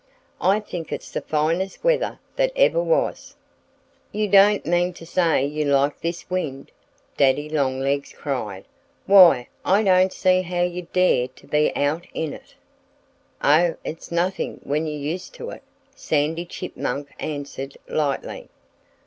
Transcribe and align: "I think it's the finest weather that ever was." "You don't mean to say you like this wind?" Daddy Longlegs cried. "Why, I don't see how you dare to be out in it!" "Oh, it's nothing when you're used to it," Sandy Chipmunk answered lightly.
"I 0.41 0.59
think 0.59 0.91
it's 0.91 1.11
the 1.11 1.21
finest 1.21 1.83
weather 1.83 2.17
that 2.35 2.51
ever 2.55 2.81
was." 2.81 3.35
"You 4.11 4.27
don't 4.29 4.65
mean 4.65 4.93
to 4.93 5.05
say 5.05 5.45
you 5.45 5.63
like 5.65 6.01
this 6.01 6.27
wind?" 6.27 6.71
Daddy 7.17 7.47
Longlegs 7.47 8.11
cried. 8.11 8.65
"Why, 9.05 9.47
I 9.63 9.83
don't 9.83 10.11
see 10.11 10.41
how 10.41 10.63
you 10.63 10.87
dare 10.91 11.27
to 11.27 11.45
be 11.45 11.71
out 11.75 12.07
in 12.15 12.33
it!" 12.33 12.55
"Oh, 13.43 13.75
it's 13.85 14.11
nothing 14.11 14.59
when 14.63 14.87
you're 14.87 14.95
used 14.97 15.35
to 15.35 15.51
it," 15.51 15.61
Sandy 15.95 16.45
Chipmunk 16.47 17.09
answered 17.19 17.77
lightly. 17.87 18.49